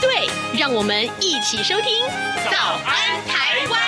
[0.00, 2.04] 对，让我们一起收听
[2.50, 3.80] 《早安台湾》。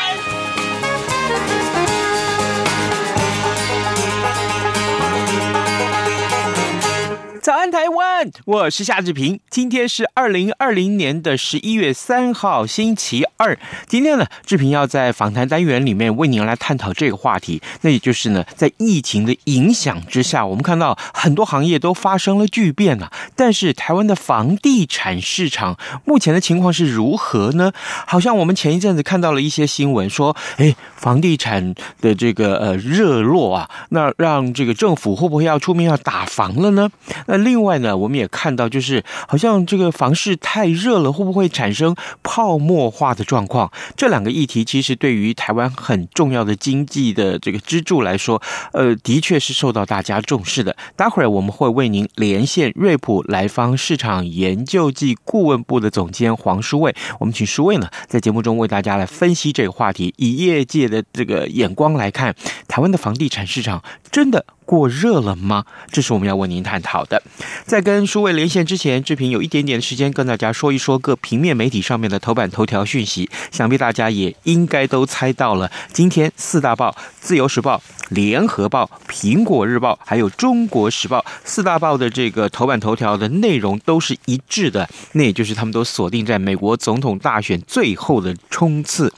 [7.50, 8.30] 早安，台湾！
[8.44, 9.40] 我是夏志平。
[9.50, 13.58] 今天是二零二零年的十一月三号，星期二。
[13.88, 17.60] 今天呢，志平要在访谈单元里面为您来探讨这个话题。
[17.80, 23.10] 那也就是呢，在疫情的影响之下，我们看到很多行业都发生了巨变啊。
[23.34, 27.72] 但是，台湾的房地产市场目前的情况是如何呢？
[28.06, 36.90] 好像我们前一阵子看到了一些新闻，说，哎，房地产的这个呃热络啊，那让这个政府会不会要出面要打房了呢？
[37.26, 43.72] 那另外呢，我们也看到，就是好像这个房市太热了，会不会产生泡沫化的状况？
[43.96, 50.76] 这两个议题其实对于台湾很重要的经济的这个支柱来说，呃，的确是受到大家重视的。
[50.96, 62.34] 待会儿我们会为您连线瑞普莱方市场研究暨顾问部的总监黄书卫，我们请书卫呢在节目中为大家来分析这个话题，以业界的这个眼光来看，
[62.68, 65.64] 台湾的房地产市场真的过热了吗？
[65.90, 67.20] 这是我们要为您探讨的。
[67.64, 73.28] 在跟诸位连线之前，志平有一点点的时间跟大家说一说各平面媒体上面的头版头条讯息。
[73.50, 76.90] 想必大家也应该都猜到了，今天四大报
[77.20, 77.78] 《自由时报》、
[78.10, 89.08] 《联合报》、《苹果日报》还有《中国时报》四大报的这个头版头条的内容都是一致的，那也就是他们都锁定在美国总统大选最后的冲刺。《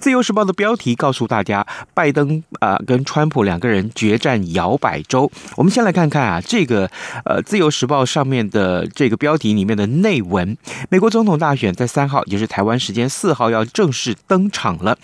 [0.00, 1.64] 自由时报》的标题告诉大家，
[1.94, 5.30] 拜登啊、跟川普两个人决战摇摆州。
[5.56, 6.90] 我们先来看看啊，这个
[7.24, 10.56] 呃，《自由时报》上面的这个标题里面的内文：
[10.88, 14.96] 美国总统大选在三号，也就是台湾时间四号要正式登场了。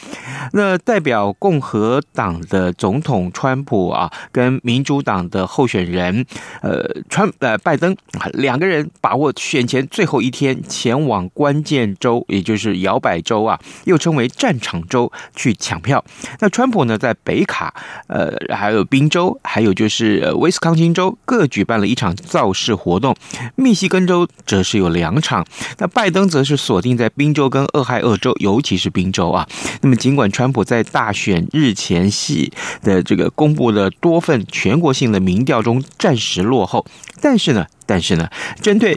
[0.53, 6.25] 那代表共和党的总统川普啊，跟民主党的候选人
[6.63, 7.97] 呃川呃拜登
[8.33, 16.05] 两个人把握选前最后一天，前往关键州，也就是摇摆州啊，又称为战场州去抢票。
[16.41, 17.75] 那川普呢，在北卡
[18.09, 23.17] 呃还有宾州，还有就就是威斯康星州各举办了一场造势活动，
[23.57, 25.45] 密西根州则是有两场。
[25.79, 29.49] 那拜登则是锁定在宾州跟俄亥俄州，尤其是宾州啊。
[29.81, 32.53] 那么尽管川普在大选日前夕
[32.85, 36.87] 的这个公布的多份全国性的民调中暂时落后，
[37.21, 38.29] 但是呢，但是呢，
[38.61, 38.97] 针对。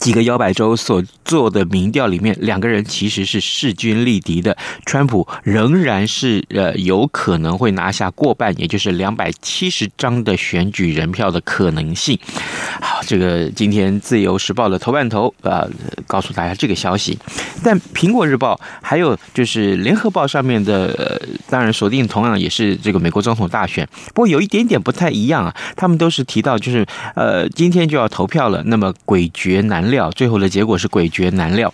[0.00, 4.56] 几个摇摆州所做的民调里面，两个人其实是势均力敌的。
[4.84, 12.18] 川普仍然是呃有可能会拿下过半，也就是两百七十张的选举人票的可能性。
[12.80, 15.70] 好，这个今天《自由时报》的头版头啊、呃，
[16.06, 17.18] 告诉大家这个消息。
[17.64, 21.18] 但《苹果日报》还有就是《联合报》上面的，呃，
[21.48, 25.54] 当然锁定同样也是这个美国总统大选，不过有一点点不太一样啊。
[25.76, 29.77] 他们都是提到就是呃今天就要投票了，那么诡谲难。
[29.78, 31.72] 难料，最后的结果是诡谲难料。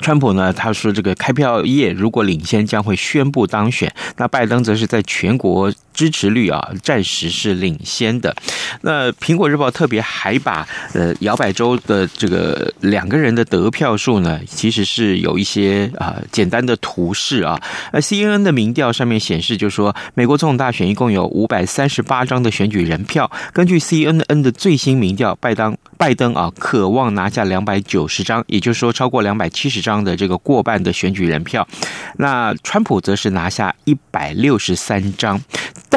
[0.00, 3.92] 川普呢，他说这个开票夜如果领先，将会宣布当选。
[4.16, 8.36] 那拜登则是在全国支持率啊，暂时是领先的。
[8.82, 17.58] 那苹果日报特别还把呃摇摆州的这个两个人的得票数呢，其实是有一些啊简单的图示啊。
[17.90, 23.30] 而 CNN 的民调上面显示，就是说美国总统大选一共有五百三十八张的选举人票。
[23.54, 31.66] 根据 CNN 的最新民调，拜登拜登啊渴望拿下两百九十张，也就是说超过两百七十张的这个过半的选举人票。
[32.18, 35.40] 那川普则是拿下一百六十三张。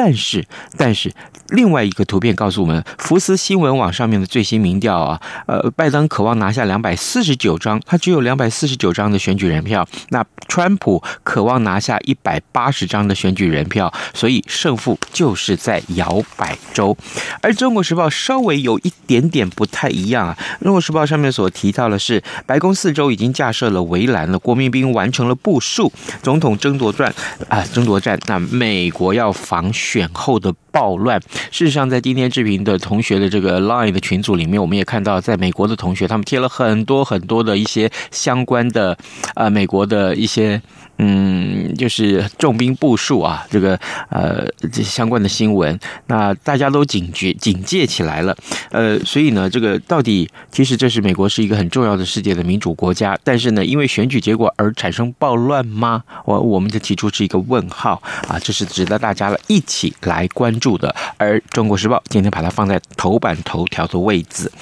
[0.02, 0.42] 但是，
[0.78, 1.12] 但是，
[1.48, 9.86] 另外一个图片告诉我们，福斯新闻网上面的最新民调啊，呃，拜登渴望拿下两百四十九张，他只有两百四十九张的选举人票。
[10.08, 16.96] 那川普渴望拿下一百八十张的选举人票，所以胜负就是在摇摆州。
[17.42, 25.92] 而《中国时报》稍微有一点点不太一样啊，《中国时报》上面所提到的是，白宫四周已经架设了围栏了，国民兵完成了部署，
[26.22, 27.14] 总统争夺战
[27.50, 30.10] 啊，争夺战，那美国要防选。
[30.12, 31.20] 后的暴乱，
[31.50, 38.96] 事实上，在今天志平的同学的这个 Line 的群组里面，我们也看到，在美国的同学他们贴了很多很多的一些相关的，
[39.34, 40.60] 啊，美国的一些。
[41.02, 43.74] 嗯，就是重兵部署啊，这个
[44.10, 48.36] 呃这相关的新闻，那大家都警觉警戒起来了。
[48.70, 56.04] 呃，所以呢，这个到底其实这是美国是一个很重要的世界的民主国家，但是呢，因为选举结果而产生暴乱吗？
[56.26, 60.94] 我我们就提出是一个问号啊，这是值得大家一起来关注的。
[61.16, 64.52] 而《中国时报》今天把它放在头版头条的位置。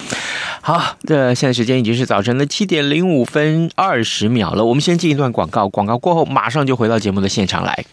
[0.61, 7.85] 好，这现在时间已经是早晨的七点零五分二十秒了，我们先进一段广告，广告过后马上就回到节目的现场来。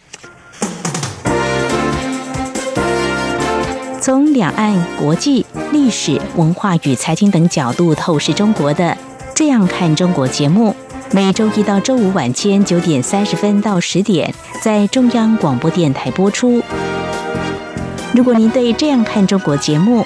[3.99, 8.85] 从两岸、国际、历史、文化与财经等角度透视中国的
[9.33, 10.75] 《这样看中国》节目，
[11.11, 16.61] 每周一到周五晚间九点三十分到十点在中央广播电台播出。
[18.13, 20.05] 如果您对《这样看中国》节目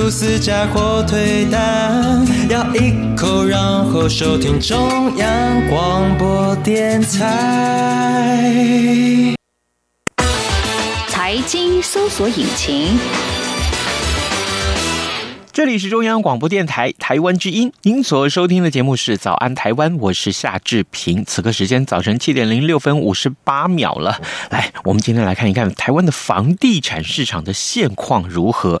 [0.00, 8.56] 吐司加火腿蛋，咬一口，然后收听中央广播电台。
[11.08, 12.98] 财经搜索引擎。
[15.60, 21.22] 这里是中央广播电台台湾之音，您所收听的节目是《早安台湾》，我是夏志平。
[21.26, 24.18] 此刻时间早晨七点零六分五十八秒了。
[24.48, 28.80] 来，我们今天来看一看台湾的房地产市场的现况如何。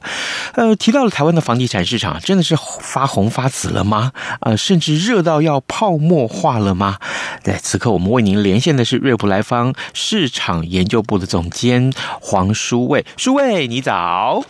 [0.54, 4.12] 呃，提到了台湾的房地产市场，真的是发红发紫了吗？
[4.40, 6.96] 呃，甚至热到要泡沫化了吗？
[7.42, 11.92] 在此刻，我们为您连线的是瑞普莱方市场研究部的总监
[12.22, 13.04] 黄书卫。
[13.18, 14.42] 书卫，你早。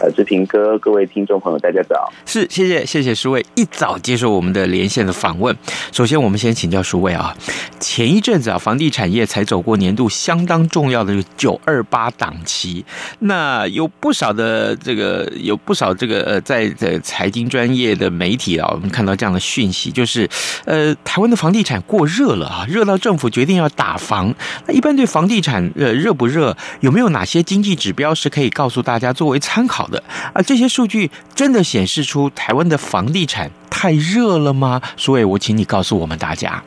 [0.00, 2.12] 呃，志平哥，各位听众朋友，大家早。
[2.26, 5.56] 是，谢谢，谢谢书卫一早接受我们的连线的访问。
[5.92, 7.34] 首先，我们先请教书卫啊，
[7.78, 12.84] 前一阵子啊，房地产业才走过年度相当重要的九二八档期，
[13.20, 20.28] 那有不少的这个，有不少这个呃，在在财经专业的媒体啊，我们看到这样的讯息，就是
[20.64, 24.34] 呃，台湾的房地产过热了啊，热到政府决定要打房。
[24.66, 29.83] 那一般对房地产呃热不热，有没有哪些经济指标是可以告诉大家作为参考？
[29.84, 30.02] 好的
[30.32, 34.80] 啊，这些数据真的显示出台湾的房地产太热了吗？
[34.96, 36.62] 所以，我请你告诉我们大家。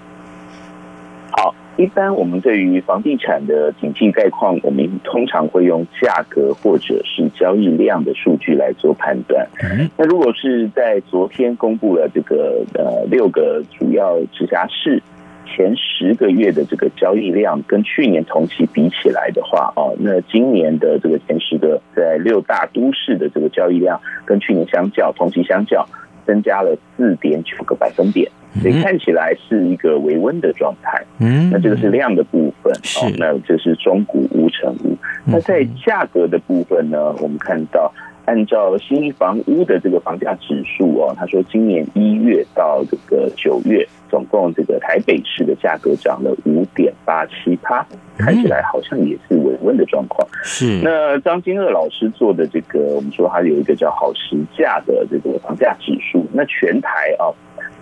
[1.32, 9.48] 好，一般我们对于房地产的景气概况，我们通常会用价格或者是交易量的数据来做判断。
[9.64, 15.02] 嗯，那如果是在昨天公布了这个呃六个主要直辖市。
[15.48, 25.88] 前十个月的这个交易量跟去年同期比起来的话，哦，那今年的这个前十个在六大都市的这个交易量跟去年相较，同期相较
[26.26, 28.30] 增加了四点九个百分点，
[28.62, 31.04] 所以看起来是一个微温的状态。
[31.20, 34.96] 嗯，那这个是量的部分，哦，那这是中古屋成屋。
[35.26, 37.92] 那在价格的部分呢，我们看到。
[38.28, 50.28] 按照新房屋的这个房价指数哦，他说今年一月到这个九月，总共这个台北市的价格涨了五点八七趴，看起来好像也是稳稳的状况。
[50.44, 50.82] 是。
[50.84, 57.32] 那张金鶚老师做的这个，我们说他有一个叫好时价的这个房价指数，那全台啊，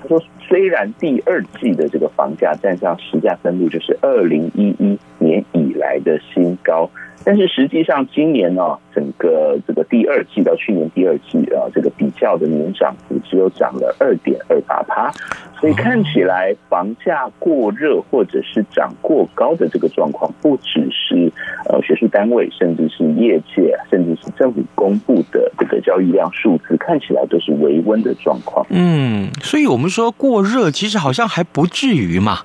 [0.04, 6.88] 他说虽然第二季的这个房价站上实价登录就是二零一一年以来的新高。
[7.26, 15.12] 但是实际上，今年呢、哦，整个这个第二季到去年第二季啊，这个比较的年涨幅只有涨了二点二八趴，
[15.60, 21.32] 所以看起来房价过热或者是涨过高的这个状况，不只是
[21.68, 28.64] 呃学术单位，甚至是业界，甚至是政府公布的这个交易量数字，看起来都是维温的状况。
[28.70, 32.42] 嗯，所以我们说过热，其实好像还不至于嘛。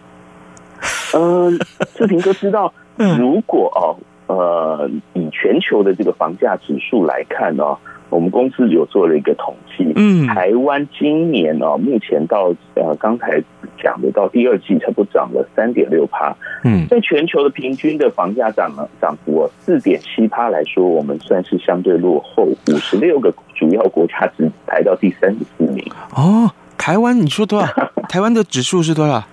[1.13, 1.53] 呃，
[1.95, 4.01] 志平哥知道，如果哦。
[4.31, 7.79] 呃，以全球的这个房价指数来看呢、哦，
[8.11, 9.93] 我们公司有做了一个统计。
[9.97, 13.43] 嗯，台湾今年呢、哦，目前到呃刚才
[13.83, 16.37] 讲的到第二季，差不多涨了三点六趴。
[16.63, 22.45] 嗯，在全球的平均的房价涨了涨幅四点七趴来说，我们算是相对落后。
[22.69, 25.85] 五十六个主要国家只排到第三十四名。
[26.15, 27.67] 哦，台湾你说多少？
[28.09, 29.25] 台湾的指数是多少？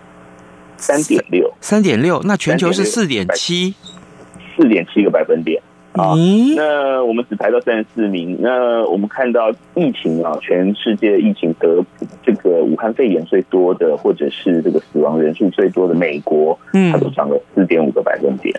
[0.77, 2.21] 三点六，三点六。
[2.23, 3.73] 那全球是四点七，
[4.57, 5.61] 四点七个百分点。
[5.93, 8.37] 啊，嗯，那我们只排到三十四名。
[8.39, 11.83] 那我们看到疫情啊，全世界疫情得
[12.23, 18.53] 这个武汉肺炎最多的，或者是这个死亡人数最多的美国，嗯，它都涨了四点五个百分点。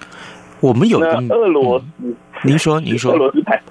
[0.59, 2.13] 我们有那俄罗斯，
[2.43, 3.63] 您说，您说，俄罗斯排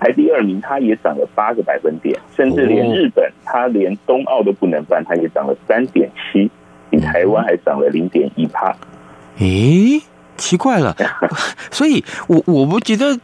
[0.00, 6.50] 排第二名，它也涨了八个百分点，甚至连日本，它连冬奥都不能办，它也涨了三点七，
[6.90, 8.74] 比台湾还涨了零点一帕。
[9.38, 10.02] 诶。
[10.36, 10.94] 奇怪了，
[11.70, 13.18] 所以我我不觉得，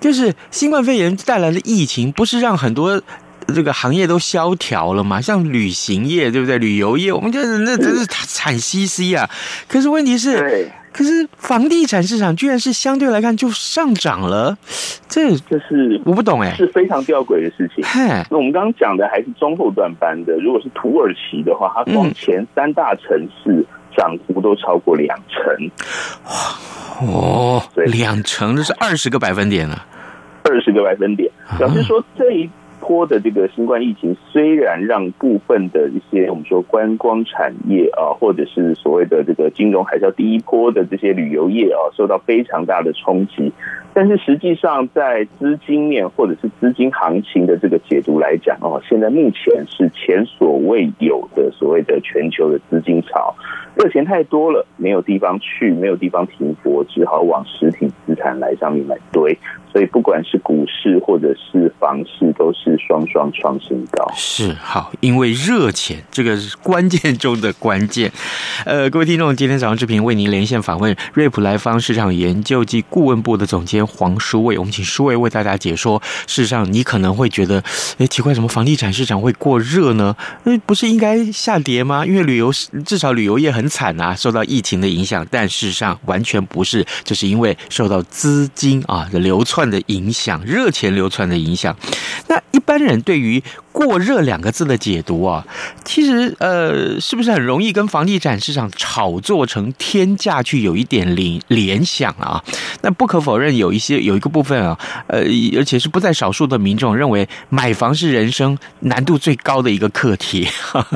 [0.00, 3.00] 就是新冠肺炎带来的疫情，不是让很多
[3.48, 5.20] 这个行业都萧条了吗？
[5.20, 6.58] 像旅行业，对不对？
[6.58, 9.28] 旅游业，我们觉得那真是惨兮兮啊！
[9.68, 14.56] 可是问题是，可是房地产市场居然是相对来看就上涨了，
[15.08, 17.84] 这这是我不懂哎，是非常吊诡的事情。
[18.30, 23.66] 那我们刚刚讲的还是中后段班的，如果是土耳其的话，它光前三大城市。
[23.96, 25.70] 涨幅都超过两成，
[27.00, 29.84] 哦，两成，这是二十个百分点了，
[30.44, 32.48] 二十个百分点，表示说这一
[32.86, 43.50] 波的这个新冠疫情，虽然让部分的一些我们说观光产业啊，或者是所谓的这个金融海啸第一波的这些旅游业啊，受到非常大的冲击。
[43.96, 53.34] 但是实际上，在资金面或者是资金行情的这个解读来讲哦，现在目前是前所未有的所谓的全球的资金潮，
[53.76, 59.38] 热钱太多了，没有地方去，没有地方停泊，只好往实体资产来上面来堆。
[59.74, 64.08] 所以不管是股市或者是房市，都是双双创新高。
[64.14, 68.12] 是好，因为热钱这个是关键中的关键。
[68.64, 76.00] 呃，各位听众，今天早上志平为您连线访问瑞普莱方市场研究及顾问部的总监黄书卫，我们请书卫为大家解说。
[76.28, 77.60] 事实上，你可能会觉得，
[77.98, 80.14] 哎，奇怪，什么房地产市场会过热呢？
[80.44, 82.06] 那不是应该下跌吗？
[82.06, 82.52] 因为旅游
[82.86, 85.26] 至少旅游业很惨啊，受到疫情的影响。
[85.28, 91.76] 但事实上完全不是，这是因为受到资金啊的流窜的影响，热钱流窜的影响。
[92.28, 93.42] 那一般人对于
[93.72, 95.44] “过热”两个字的解读啊，
[95.84, 102.42] 其实呃，是不是很容易跟房地产市场炒作成天价去有一点联联想啊？
[102.82, 104.78] 那不可否认，有一些有一个部分啊，
[105.08, 105.20] 呃，
[105.56, 110.48] 而且是不在少数的民众认为买房是人生难度最高的一个课题，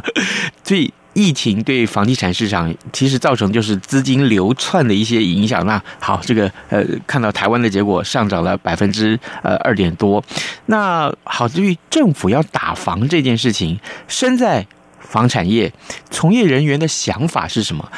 [0.63, 0.93] 所以。
[1.19, 5.67] 疫情对房地产市场其实造成就是资金流窜的一些影响。
[5.67, 10.23] 那好，这个呃，看到台湾的结果上涨了百分之呃二点多。
[10.67, 14.65] 那好，至于政府要打房这件事情，身在
[15.01, 15.73] 房产业
[16.09, 17.91] 从业人员的想法是什么？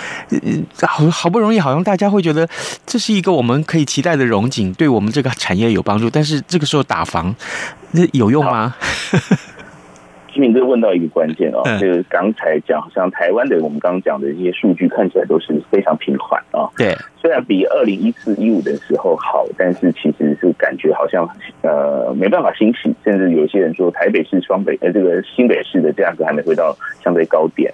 [0.81, 2.49] 好好不容易，好像大家会觉得
[2.87, 6.09] 这是一个我们可以期待的荣景，对我们这个产业有帮助。
[6.09, 7.35] 但是这个时候打房，
[7.91, 8.75] 那有用吗？
[10.41, 16.65] 志明哥问到一个关键哦，就是刚才讲，像台湾的我们刚刚讲的一些数据看起来都是非常平缓啊。
[16.79, 21.29] 对，虽然比二零一四一五的时候好，但是其实是感觉好像
[21.61, 27.71] 呃没办法兴起，甚至有些人说台北市、双北呃这个新北市的价格还没回到相对高点。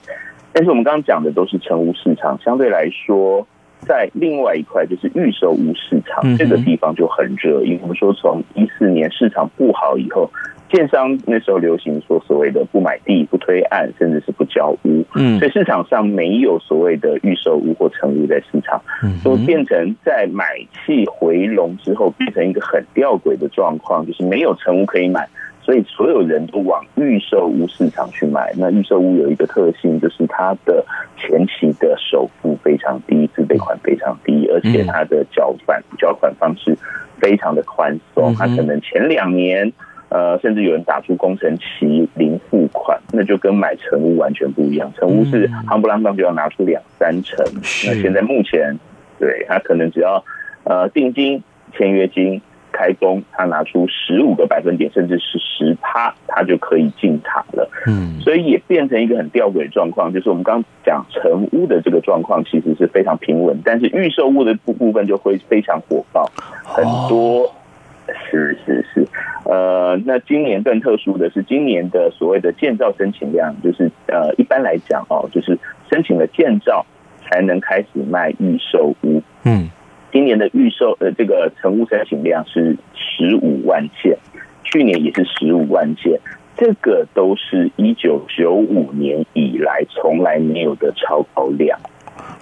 [0.53, 3.47] 但是我们刚刚讲的都是成屋市场，相对来说，
[3.79, 10.29] 在另外一块就是预售屋市场这个地方就很热，因为我们说从一四年市场不好以后。
[10.77, 20.45] 建商那时候流行说所谓的不买地、不推案，甚至是不交屋，嗯，所以市场上没有所谓的预售屋或成屋在市场，嗯，所以变成在买
[20.85, 25.27] 气回笼之后，变成一个很吊诡的状况，就是没有成屋可以买，
[25.63, 28.53] 所以所有人都往预售屋市场去买。
[28.59, 30.85] 那预售屋有一个特性，就是它的
[31.17, 36.77] 前期的首付非常低，自备款非常低，而且它的缴款缴款方式
[37.19, 39.73] 非常的宽松，它可能前两年。
[40.17, 44.91] 呃，甚至有人打出工程期零付款，那就跟买成屋完全不一样。
[44.97, 47.45] 成屋是夯不啷当就要拿出两三成，
[47.87, 48.75] 那现在目前，
[49.19, 50.25] 对他可能只要
[50.65, 51.43] 呃定金、
[51.77, 52.41] 签约金、
[52.73, 57.69] 开工，他拿出十五个百分点，甚至是十趴，他就可以进场了。
[57.87, 66.25] 嗯，所以也变成一个很吊诡的状况，就是我们刚刚讲成屋的这个状况其实是非常平稳，但是预售屋的部部分就会非常火爆，
[66.65, 67.53] 很多。
[68.31, 69.07] 是是是，
[69.45, 75.59] 呃，那今年更特殊的是，今年的所谓的建造申请量，就是呃，一般来讲哦，就是
[75.91, 76.85] 申请了建造
[77.25, 79.23] 才能开始卖预售屋。
[79.45, 79.69] 嗯，
[80.13, 84.17] 今年的预售呃，这个成屋申请量是十五万件，
[84.65, 86.21] 去年也是十五万件，
[86.57, 91.79] 这个都是一九九五年以来从来没有的超高量。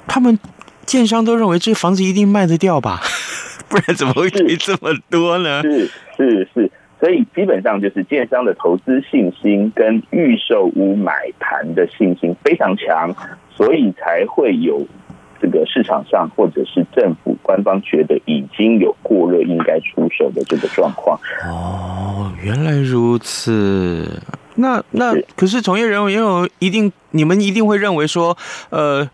[0.06, 0.38] 他们
[0.84, 3.00] 建商都认为这房子一定卖得掉吧？
[3.68, 5.62] 不然怎么会推这么多呢？
[5.62, 13.12] 是是是，所以基本上就是建商的投资信心跟预售屋买盘的信心非常强，
[13.56, 14.86] 所以才会有
[15.40, 21.18] 这个市场上或者是政府官方觉得已经有过热应该出手的这个状况。
[21.44, 24.22] 哦，原来如此。
[24.56, 28.36] 那那可是从业人员有一定，你们一定会认为说，
[28.70, 29.08] 呃。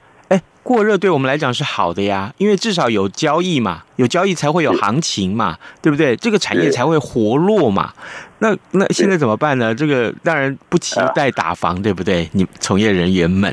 [0.70, 6.14] 过热对我们来讲是好的呀，因为至少有交易嘛，有交易才会有行情嘛，对不对？
[6.14, 7.92] 这个产业才会活络嘛。
[8.38, 9.74] 那那现在怎么办呢？
[9.74, 12.28] 这个当然不期待打房，对不对？
[12.34, 13.52] 你从业人员们，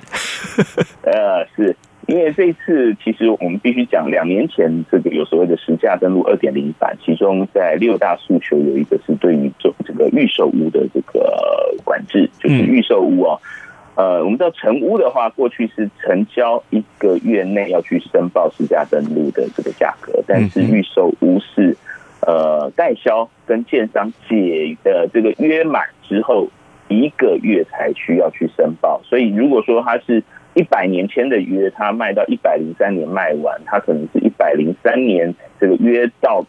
[1.02, 13.42] 呃，是因为这次其实我们必须讲，两年前这个有所谓的实价登录二点零版，其中在六大诉求有一个是对于这这个预售屋的这个管制，就是预售屋哦。
[13.98, 21.76] 呃，我们知道成屋的话，过去是成交一个月内要去申报实价登录的这个价格，但是预售屋是
[22.22, 26.48] 呃代销跟建商解的这个约满之后
[26.88, 30.24] 一个月才需要去申报，所以如果说它是
[30.54, 36.46] 一百年签的约，它卖到一百零三年卖完，它可能是一百零三年这个约到。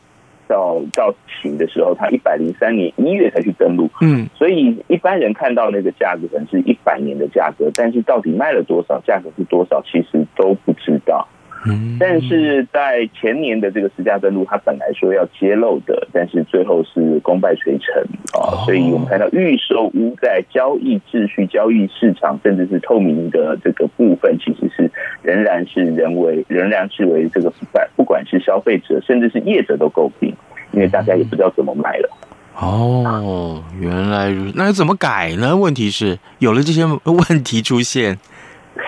[0.48, 11.28] 到到期的时候，他一百零三年一月才去登录，嗯，所以一般人看到那个价格可能是一百年的价格，但是到底卖了多少，价格是多少，其实都不知道。
[11.66, 18.00] 嗯，但是在前年的这个实价登录，他本来说要揭露的，但是最后是功败垂成
[18.40, 24.88] 啊，所以我们看到预售屋在交易秩序、交易市场，甚至是透明的这个部分，其实是
[25.20, 30.32] 仍然是人为仍然是为这个不管不管是消费者，甚至是业者都诟病，
[30.70, 32.08] 因为大家也不知道怎么卖了。
[32.60, 35.56] 哦，原来如那要怎么改呢？
[35.56, 38.16] 问题是有了这些问题出现。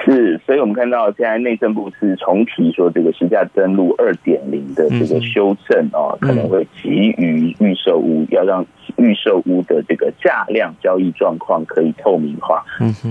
[0.05, 8.65] 是，所以我们看到现在内政部是重提说，这个实价登录二点零的这个修正哦，可能会急于预售屋，要让
[8.97, 12.65] 预售屋的这个价量交易状况可以透明化，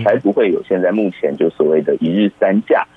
[0.04, 2.88] 才不会有现在目前就所谓的一日三价，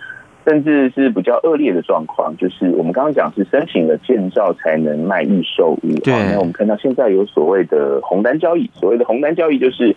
[0.47, 9.97] 甚至是比较恶劣的状况，就是我们刚刚讲是申请了建造才能卖预售屋，对，那我们看到现在有所谓的红单交易，所谓的红单交易就是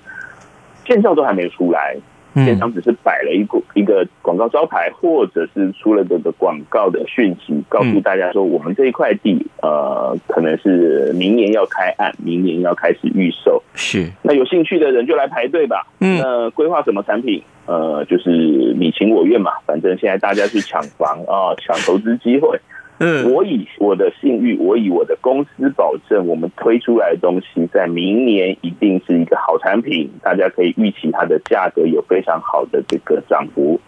[0.84, 1.96] 建造都还没有出来。
[2.36, 13.64] 建商只是摆了一个一个广告招牌，或者是出了这个广告的讯息，告诉大家说，我们这一块地，呃，可能是明年要开案，明年要开始预售。
[13.74, 15.88] 是，那有兴趣的人就来排队吧。
[16.00, 17.42] 嗯，那规划什么产品？
[17.68, 22.60] 呃，就是你情我愿嘛，反正现在大家去抢房啊，抢投资机会。
[23.00, 33.80] 嗯，我以我的信誉，我以我的公司保证，我们推出来的东西在明年一定是一个好产品，大家可以预期它的价格有非常好的这个涨幅，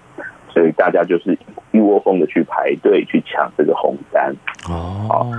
[0.49, 1.37] 所以大家就是
[1.71, 4.35] 一窝蜂的去排队去抢这个红单。
[4.69, 5.31] 哦，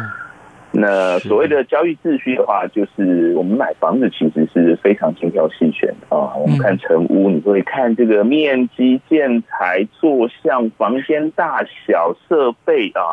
[0.70, 6.32] 那所谓的交易秩序的话，就是我们买房子其实是非常精挑细选啊。
[6.36, 13.12] 我们看成屋，你会看这个面积、建材、坐向、房间大小、设备啊。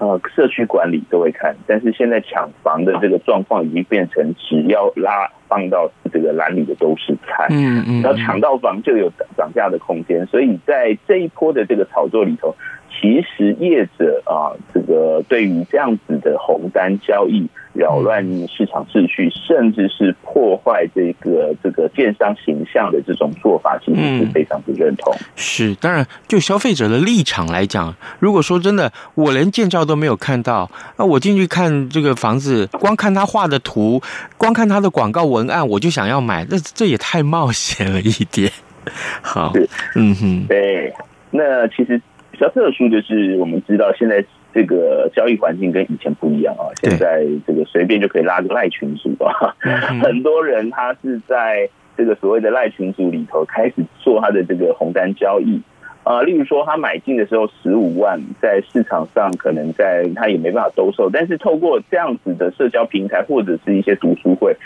[0.00, 12.56] 呃，社区管理都会看，但是现在抢房的这个状况已经变成，只要拉放到这个篮里的都是菜，嗯嗯，然后抢到房就有涨价的空间，所以在这一波的这个炒作里头。
[13.00, 25.14] 其实业者啊，这个对于这样子的红单交易扰乱市场秩序，甚至是破坏这个这个电商形象的这种做法，其实是非常不认同。
[25.34, 34.02] 是，当然，就消费者的立场来讲，如果说真的我连建造都没有看到，那我进去看这个房子，光看他画的图，
[34.36, 38.52] 光看他的广告文案，我就想要买，那这 也太冒险了一点。
[39.22, 39.52] 好，
[39.94, 40.92] 嗯哼，对，
[41.30, 41.98] 那其实。
[42.40, 44.24] 比较特殊就是，我们知道现在
[44.54, 46.72] 这个交易环境跟以前不一样啊。
[46.80, 49.54] 现在这个随便就可以拉个赖群组啊，
[50.02, 55.60] 很多人他是在这个所谓的赖群组里头开始做他的这个红单交易
[56.02, 56.22] 啊。
[56.22, 64.56] 例如说，他买进的时候十五万，在市场上可能在他也没办法兜售，但是透过这样子的社交平台或者是一些读书会，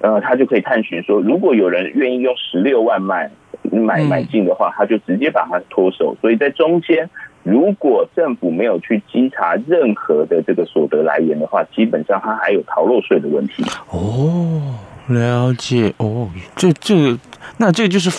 [0.00, 3.30] 呃，他就可以探寻说，如果有人愿意用十六万卖。
[3.70, 6.16] 买买进的话，他就直接把它脱手。
[6.20, 7.08] 所以在中间，
[7.42, 13.62] 如果政府没有去稽查任何的这个所得来源的话，基本上他还有逃漏税的问题。
[13.90, 14.74] 哦，
[15.08, 15.92] 了解。
[15.98, 17.16] 哦，这这
[17.58, 18.10] 那这就是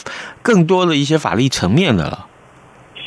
[0.42, 2.28] 更多的一些法律层面的了。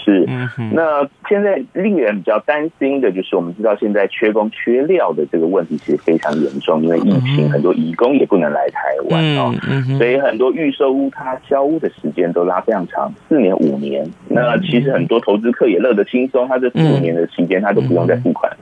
[0.05, 0.29] 是，
[0.73, 9.55] 那现在令人比较担心的就是，我们知道现在缺工缺料的这个问题其实非常严重，因为疫情，很多移工也不能来台湾哦，
[9.97, 14.07] 所以很多预售屋它交屋的时间都拉非常长，四年五年。
[14.29, 18.55] 那其实很多投资客也乐得轻松，他这四五年的期间他都不用再付款，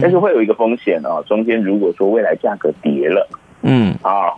[0.00, 3.26] 但是会有一个风险哦，中间如果说未来价格跌了。
[3.62, 3.94] 嗯。
[4.02, 4.28] 啊，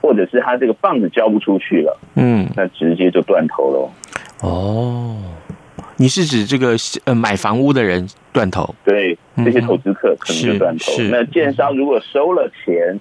[0.00, 3.90] 或者是他这个棒子交不出去了，嗯，那直接就断头喽。
[4.40, 5.16] 哦，
[5.96, 6.74] 你是指这个
[7.04, 8.74] 呃买房屋的人断头？
[8.84, 10.92] 对，这些投资客可能就断头。
[11.10, 12.98] 那建商如果收了钱，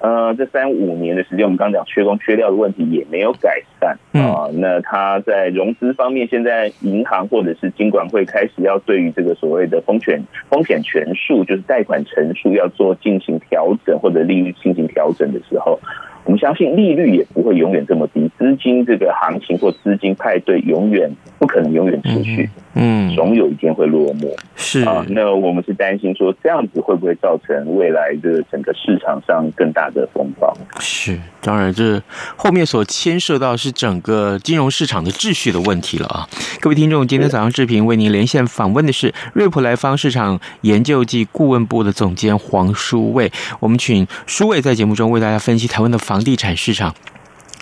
[0.00, 4.52] 呃，这三五年的时间，我们刚刚讲缺工缺料的问题也没有改善啊、呃。
[4.54, 15.80] 那他在融资方面，现在银行或者是金管会开始要对于这个所谓的风险风险权数，就是贷款成数要做进行调整，或者利率进行调整的时候。
[16.24, 24.34] 我们相信利率也不会永远这么低，资金这个行情或资金派对永远不可能永远持续，嗯，总有一天会落幕。
[24.56, 30.56] 是啊，那我们是担心说这样子会不会造成未来的整个市场上更大的风暴？
[30.80, 32.02] 是，当然这
[32.36, 36.26] 后面所牵涉到是整个金融市场的秩序的问题了啊！
[36.60, 46.13] 各位听众，今天早上视频为您连线访问的是瑞普莱方市场研究暨顾问部的总监黄书卫，我们请书卫在节目中为大家分析台湾的房。
[46.14, 46.94] 房地产市场，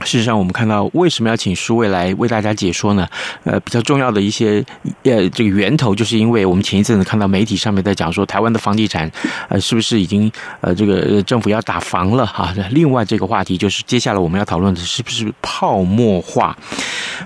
[0.04, 3.08] 事实上，我们看到为什么要请书卫来为大家解说呢？
[3.44, 4.62] 呃，比较重要的一些
[5.04, 9.10] 呃，这个源头，就是因为我们前一阵子看到媒体上面在讲说，台湾的房地产
[9.48, 12.54] 呃，是不是已经呃，这个政府要打房了哈？
[12.72, 16.54] 另外，这个话题就是接下来我们要讨论的是不是泡沫化？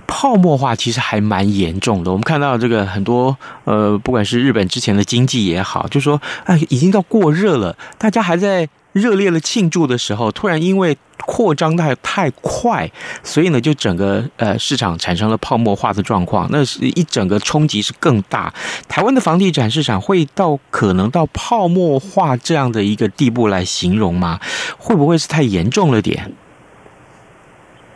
[0.06, 2.12] 泡沫化其实还蛮严重的。
[2.12, 8.68] 我们看到这个很多呃，不管是日本之前的经济也好，就说哎，已经到过热了，大家还在。
[8.96, 12.90] 热烈的庆祝的时候，突然因为扩张太太快，
[13.22, 16.48] 所以呢，就整个呃市场产生了泡沫化的状况。
[16.50, 18.52] 那是一整个冲击是更大。
[18.88, 24.40] 台湾的房地产市场会到可能到泡沫化这样的一个地步来形容吗？
[24.78, 26.32] 会不会是太严重了点？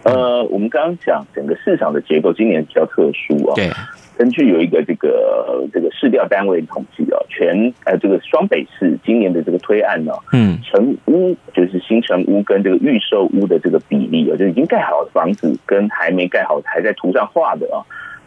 [0.03, 3.55] 呃，我们刚刚讲整个市场的结构今年比较特殊啊。
[3.55, 3.73] 对。
[4.21, 17.81] 根据有一个这个这个市调单位统计啊，全呃这个双北市今年的这个推案呢，嗯，成屋就是新成屋跟这个预售屋的这个比例啊，就已经盖好的房子跟还没盖好还在图上画的啊，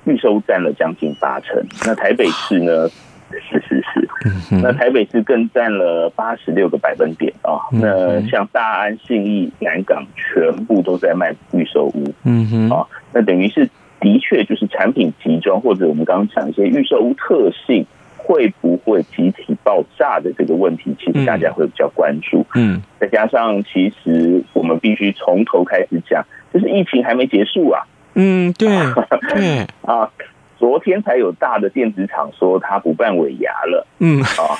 [0.05, 1.63] 预售占了将近八成。
[1.85, 2.89] 那台北市呢，
[3.29, 7.61] 是是是，那台北市更占了八十六个百分点啊。
[7.71, 13.69] 那像大安、信义、南港全部都在卖预售屋，嗯哼，啊，那等于是。
[14.03, 17.85] 的确，就是产品集中，或者我们刚刚讲一些预售屋特性
[18.17, 22.45] 会不会集体爆炸的这个问题，其实大家会比较关注。
[22.53, 27.87] 嗯，再加上其实我们必须从头开始讲，就是疫情还没结束啊。
[28.15, 28.67] 嗯，对
[29.33, 30.11] 对啊，
[30.59, 33.87] 昨天才有大的电子厂说他不办尾牙了。
[33.99, 34.59] 嗯啊，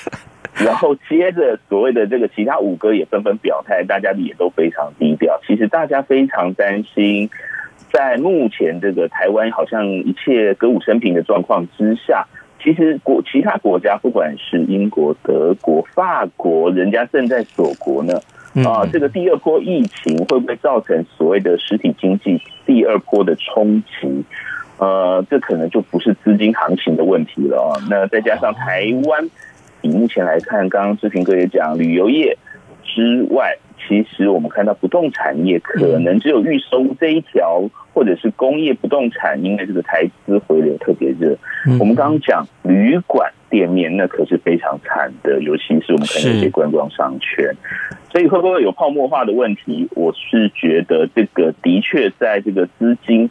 [0.55, 5.39] 然后接着所谓的这个其他五哥也纷纷表态，大家也都非常低调。
[5.45, 7.29] 其实大家非常担心。
[7.93, 12.25] 在目前这个台湾好像一切歌舞升平的状况之下，
[12.59, 18.19] 其实国其他国家不管是英国、德国、法国，人家正在锁国呢。
[18.67, 24.23] 啊，这个第二波疫情会不会造成所谓的实体经济第二波的冲击？
[24.79, 27.77] 呃，这可能就不是资金行情的问题了啊。
[27.89, 29.29] 那再加上台湾，
[29.81, 32.37] 以目前来看，刚刚志平哥也讲，旅游业
[32.83, 33.55] 之外。
[33.87, 41.37] 其实我们看到不动产业可能只有预收这一条，或者是工业不动产，因为这个台资回流特别热。
[41.79, 47.53] 我们刚刚讲旅馆店面，那可是非常惨的，尤其是我们看那些观光商圈。
[48.11, 49.87] 所以会不会有泡沫化的问题？
[49.95, 53.29] 我是觉得这个的确在这个资金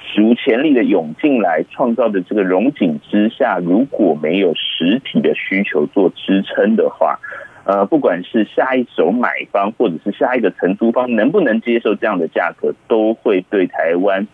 [0.00, 7.18] 史无前例的涌进来，创造的这个融景之下，如果没有实体的需求做支撑的话。
[7.66, 14.26] 呃，不管是下一手买方，或者是下一个承租方，能不能接受这样的价格，都会对台湾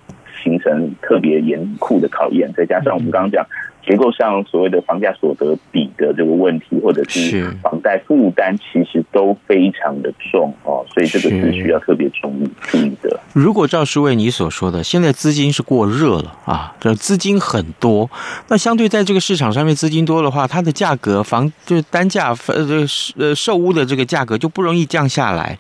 [0.43, 2.53] 形成特别严酷的考验。
[2.55, 3.47] 再加上我们刚刚讲。
[3.85, 12.31] 结构上所谓的房价所得比的这个问题，或者是房贷负担，其实都非常的重哦，所以这个是需要特别注
[12.79, 13.19] 意的。
[13.33, 18.09] 如果赵书卫你所说的，现在资金是过热了啊，这资金很多，
[18.47, 25.59] 那相对在这个市场上面资金多的话，它的价格房就是单价呃这个呃售屋的这个价格就不容易降下来。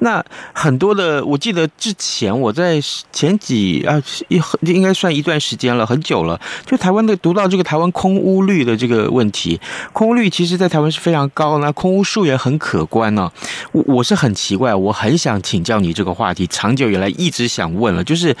[0.00, 2.78] 那很多的，我记得之前我在
[3.10, 7.61] 前几啊一应该算一段时间了，很久了，就台湾的读到这个。
[7.62, 9.60] 台湾空屋率的这个问题，
[9.92, 13.30] 空屋率其实，在台湾是非常高，那空屋数也很可观呢。
[13.72, 18.36] 我我是很奇怪，我很想请教你这个话题，长久以来一直想问了，就是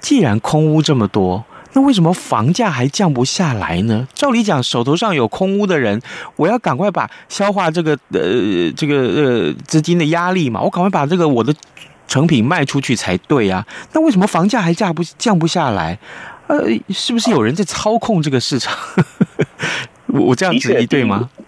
[0.00, 4.06] 既然空屋这么多，那为什么房价还降不下来呢？
[4.14, 6.00] 照理讲，手头上有空屋的人，
[6.36, 11.54] 我要赶快把消化这个呃这个呃资金的压力嘛，我赶快把这个我的
[12.08, 13.64] 成品卖出去才对啊。
[13.92, 15.98] 那为什么房价还降不降不下来？
[16.58, 18.76] 呃，是不是有人在操控这个市场？
[20.08, 21.30] 我我这样子一对吗？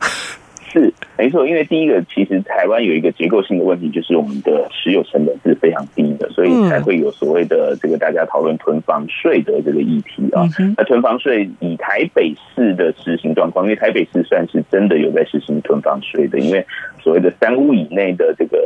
[0.73, 10.49] 是没错，因为第一个，其实台湾有一个结构性的问题，就是我们的持有成本是非常低的，所以才会有所谓的这个大家讨论囤房税的这个议题啊。
[10.79, 16.67] 那囤房税以台北市的实行状况，因为台北市算是真的有在实行囤房税的，因为
[17.03, 18.59] 所谓的三屋以内的这个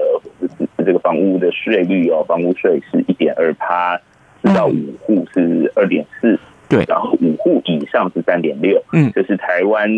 [0.85, 4.01] 这个房屋的税率哦，房屋税是一点二趴，
[4.47, 6.39] 四到五户是二点四。
[6.69, 9.89] 对，然后五户以上是三点六，嗯，这是台湾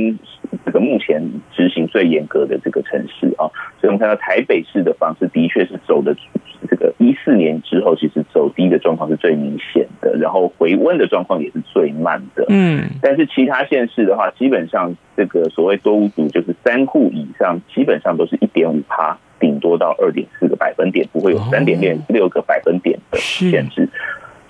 [0.67, 3.49] 这个目前执行最严格的这个城市啊，
[3.81, 6.15] 所以我们看到台北市的房市的确是走的
[6.69, 23.89] 这个一四年之后，其实走低的状况是最明显的，然后回温的状况也是最慢的，嗯，但是其他县市的话，基本上这个所谓多屋主就是三户以上，基本上都是一点五趴，顶多到二点四个百分点，不会有三点六个百分点的限制。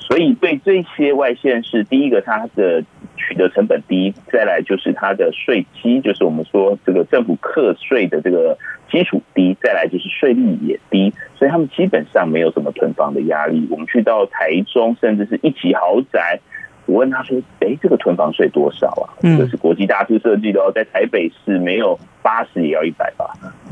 [0.09, 2.83] 所以对这些外县市，第一个它的
[3.19, 8.57] 取得成本低，再来就是它的税基，就是我们说这个政府课税的这个
[8.91, 13.69] 基础低，再来就是税率也低，所以他们基本上没有什么囤房的压力。
[13.71, 16.41] 我们去到台中，甚至是一级豪宅，
[16.87, 23.29] 我问他说：“哎，这个囤房税多少啊？”这是国际大师设计的哦，在台北市没有八十也要一百吧？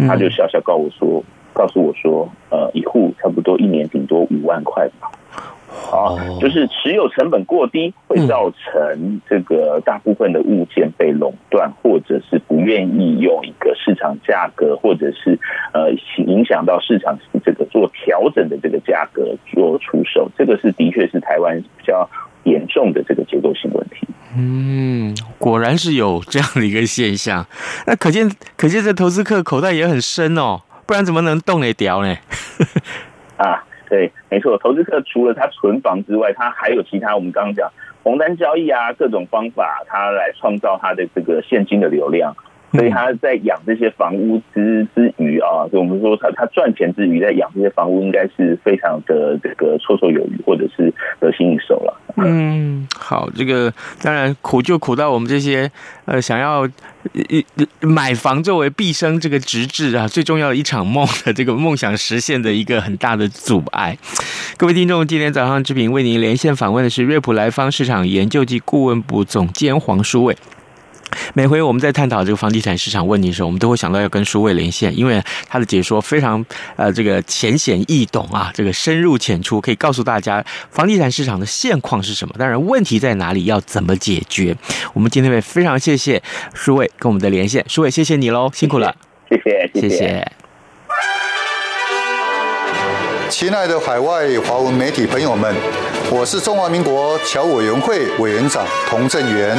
[0.06, 5.10] 他就笑笑告我说：“告诉我说，呃，一户差不多一年顶多五万块吧。”
[5.92, 15.38] 啊，就是持有成本过低，会造成这个大部分的物件被垄断，或者是不愿意用一个市场价格，或者是
[15.72, 20.28] 呃影响到市场这个做调整的这个价格做出售。
[20.36, 22.08] 这个是的确是台湾比较
[22.44, 24.06] 严重的这个结构性问题。
[24.36, 27.46] 嗯，果然是有这样的一个现象。
[27.86, 32.16] 那可见，可见这投资客口袋也很深哦，不然怎么能动得掉呢？
[33.38, 33.62] 啊。
[33.88, 37.70] 对，没错，投资客除了他存房之外，他还有其他我们刚刚讲
[38.02, 42.34] 红单交易啊，各种方法，他来创造他的这个现金的流量。
[42.72, 51.96] 所以他在养这些房屋之之余啊，所以我们说他他赚钱之余在养这些房屋，应该是非常的这个绰绰有余，或者是得心应手了。
[52.24, 55.70] 嗯，好，这个当然苦就苦到我们这些
[56.06, 56.66] 呃想要
[57.80, 63.96] 买房作为毕生这个直至啊，最重要的一场梦的这个梦想实现的一个很大的阻碍。
[64.56, 70.34] 各位听众，今天早上志平为您连线访问的是瑞普莱方市场研究及顾问部总监黄书伟。
[71.34, 76.44] 每回我们在探讨这个房地产市场问题的时候，我们都会想到要跟书卫连线，因为他的解说非常
[76.76, 84.56] 呃这个浅显易懂啊，这个深入浅出，可以告诉大家房地产市场的现况是什么，当然问题在哪里，要怎么解决。
[84.94, 86.22] 我们今天也非常谢谢
[86.54, 88.94] 书卫跟我们的连线，书卫谢谢你喽，辛苦了，
[89.28, 89.88] 谢谢谢谢。
[89.88, 90.32] 谢谢
[93.28, 95.54] 亲爱的海外华文媒体朋友们，
[96.10, 99.58] 我是中华民国侨委员会委员长童振源。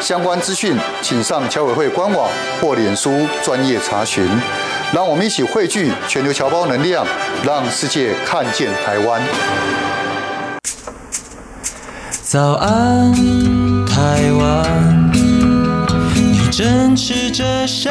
[0.00, 2.28] 相关资讯，请上侨委会官网
[2.60, 4.26] 或脸书专业查询。
[4.92, 7.06] 让我们一起汇聚全球侨胞能量，
[7.44, 9.20] 让世界看见台湾。
[12.22, 13.12] 早安，
[13.86, 15.10] 台湾，
[16.14, 17.90] 你正吃着什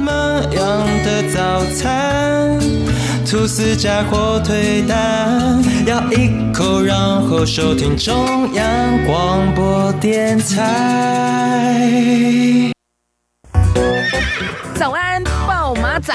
[0.00, 2.58] 么样的早餐？
[3.28, 11.92] 吐司加火腿蛋，咬一口，然后收听中央广播电台。
[14.76, 16.14] 早安，报马仔。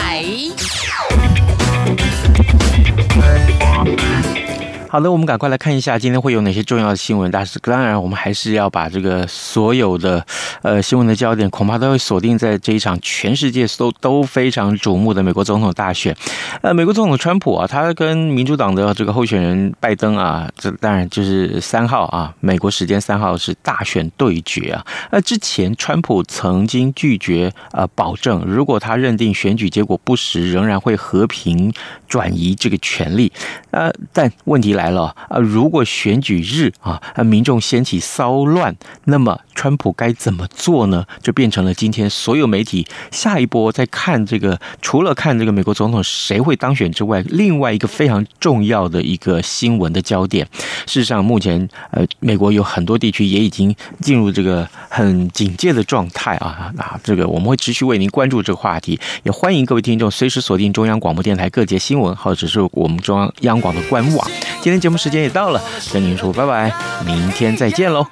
[4.91, 7.32] 好的，我们赶快来看一下今天会有哪些重要的新闻。
[7.32, 10.25] 但是当然，我们还是要把这个所有的
[10.63, 16.13] 呃新闻的焦点，恐怕都会锁定在这一场全世界都都非常瞩目的美国总统大选。
[16.62, 24.86] 呃，美国总统川普啊，他跟民主党的这个候选人拜登啊，这当然就是三号啊，美国时间三号是大选对决啊。
[25.10, 31.71] 那之前川普曾经拒绝呃保证，如果他认定选举结果不实，仍然会和平
[32.10, 33.32] 转移这个权力。
[33.69, 34.80] 呃，但问题来。
[34.81, 41.05] 来了啊，如果选举日啊，民众掀起骚乱，那么川普该怎么做呢？
[41.21, 50.47] 就变成了今天所有媒体下一波在看这个，除了看这个美国总统谁会当选之外，另外一个非常重要的一个新闻的焦点。
[50.87, 56.71] 事实上，目前呃，美国有很多地区也已经进入这个很警戒的状态啊。
[56.75, 64.27] 那这个我们会持续为您关注这个话题，也欢迎各位听众随时锁定中央广播电台各节新闻，或者是我们中央央广的官网。
[64.71, 65.62] 天节目时间也到了，
[65.93, 66.73] 跟您说拜拜，
[67.05, 68.07] 明天再见喽。